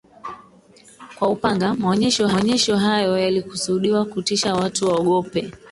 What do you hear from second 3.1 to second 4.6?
yalikusudiwa kutisha